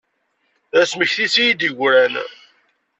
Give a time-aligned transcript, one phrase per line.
[0.71, 2.13] D asmekti-s i yi-d-yegran.